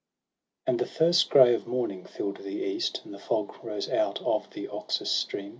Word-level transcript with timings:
A 0.65 0.71
ND 0.71 0.79
the 0.79 0.87
first 0.87 1.29
grey 1.29 1.53
of 1.53 1.67
morning 1.67 2.05
fill'd 2.05 2.37
the 2.37 2.49
east, 2.65 3.01
And 3.05 3.13
the 3.13 3.19
fog 3.19 3.63
rose 3.63 3.87
out 3.87 4.19
of 4.23 4.49
the 4.49 4.67
Oxus 4.69 5.11
stream. 5.11 5.49